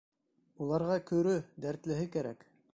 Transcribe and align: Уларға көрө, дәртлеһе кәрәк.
Уларға 0.67 0.95
көрө, 1.11 1.37
дәртлеһе 1.67 2.11
кәрәк. 2.17 2.47